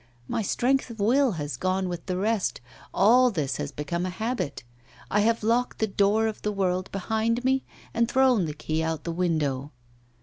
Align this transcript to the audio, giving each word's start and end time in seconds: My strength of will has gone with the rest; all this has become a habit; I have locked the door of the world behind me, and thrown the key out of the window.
My 0.27 0.41
strength 0.41 0.89
of 0.89 0.99
will 0.99 1.33
has 1.33 1.57
gone 1.57 1.87
with 1.87 2.07
the 2.07 2.17
rest; 2.17 2.59
all 2.91 3.29
this 3.29 3.57
has 3.57 3.71
become 3.71 4.03
a 4.03 4.09
habit; 4.09 4.63
I 5.11 5.19
have 5.19 5.43
locked 5.43 5.77
the 5.77 5.85
door 5.85 6.25
of 6.25 6.41
the 6.41 6.51
world 6.51 6.91
behind 6.91 7.45
me, 7.45 7.63
and 7.93 8.09
thrown 8.09 8.45
the 8.45 8.55
key 8.55 8.81
out 8.81 9.01
of 9.01 9.03
the 9.03 9.11
window. 9.11 9.71